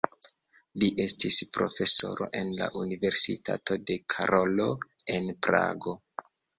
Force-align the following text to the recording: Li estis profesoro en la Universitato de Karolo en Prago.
Li 0.83 0.87
estis 1.05 1.37
profesoro 1.57 2.29
en 2.41 2.51
la 2.63 2.71
Universitato 2.87 3.81
de 3.93 4.01
Karolo 4.17 4.71
en 5.19 5.33
Prago. 5.47 6.01